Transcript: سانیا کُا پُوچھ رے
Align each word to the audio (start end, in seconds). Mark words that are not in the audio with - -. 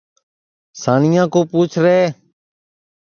سانیا 0.81 1.23
کُا 1.31 1.41
پُوچھ 1.49 1.77
رے 1.83 1.99